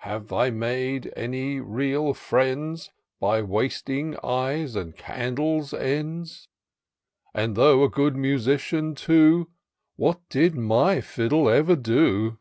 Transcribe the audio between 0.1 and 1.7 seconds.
I made any